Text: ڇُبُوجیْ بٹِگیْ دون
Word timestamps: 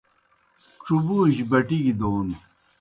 ڇُبُوجیْ 0.83 1.43
بٹِگیْ 1.51 1.91
دون 1.99 2.27